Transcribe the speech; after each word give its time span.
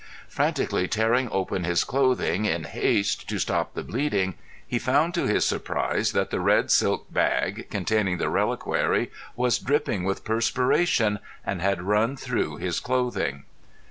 Frantically 0.27 0.87
tearing 0.87 1.29
open 1.31 1.63
his 1.63 1.83
clothing 1.83 2.45
in 2.45 2.63
haste 2.63 3.29
to 3.29 3.37
stop 3.37 3.75
the 3.75 3.83
bleeding 3.83 4.33
he 4.65 4.79
found 4.79 5.13
to 5.13 5.27
his 5.27 5.45
surprise 5.45 6.11
that 6.13 6.31
the 6.31 6.39
red 6.39 6.71
silk 6.71 7.13
bag, 7.13 7.67
containing 7.69 8.17
the 8.17 8.27
reliquary 8.27 9.11
was 9.35 9.59
dripping 9.59 10.03
with 10.03 10.25
perspiration 10.25 11.19
and 11.45 11.61
had 11.61 11.83
run 11.83 12.17
through 12.17 12.57
his 12.57 12.79
clothing. 12.79 13.43